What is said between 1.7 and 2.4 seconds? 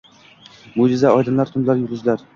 yulduzlar…